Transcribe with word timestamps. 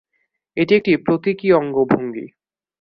এটি 0.57 0.73
একটি 0.75 0.91
প্রতীকী 0.97 1.47
অঙ্গভঙ্গি। 1.51 2.25